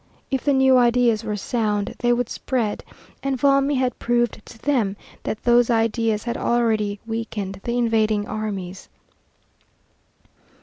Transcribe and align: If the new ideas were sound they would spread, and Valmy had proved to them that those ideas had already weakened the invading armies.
If 0.31 0.43
the 0.45 0.51
new 0.53 0.79
ideas 0.79 1.23
were 1.23 1.35
sound 1.35 1.93
they 1.99 2.11
would 2.11 2.27
spread, 2.27 2.83
and 3.21 3.39
Valmy 3.39 3.75
had 3.75 3.99
proved 3.99 4.43
to 4.47 4.57
them 4.57 4.97
that 5.21 5.43
those 5.43 5.69
ideas 5.69 6.23
had 6.23 6.37
already 6.37 6.99
weakened 7.05 7.61
the 7.63 7.77
invading 7.77 8.27
armies. 8.27 8.89